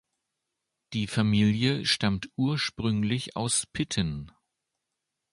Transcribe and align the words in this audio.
Die 0.93 1.05
Familie 1.05 1.85
stammt 1.85 2.27
ursprünglich 2.35 3.35
aus 3.37 3.67
Pitten. 3.67 4.31